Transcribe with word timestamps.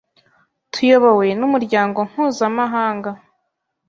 tuyobowe 0.71 1.25
n’umuryango 1.39 1.99
mpuzamahanga, 2.09 3.11